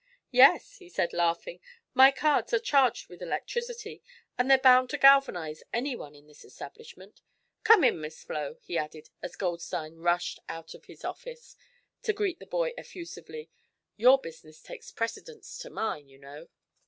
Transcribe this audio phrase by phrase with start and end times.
[0.31, 1.59] "Yes," he said, laughing,
[1.93, 4.01] "my cards are charged with electricity,
[4.35, 7.21] and they're bound to galvanize anyone in this establishment.
[7.63, 11.55] Come in, Miss Flo," he added, as Goldstein rushed out of his office
[12.01, 13.51] to greet the boy effusively;
[13.95, 16.47] "your business takes precedence to mine, you know."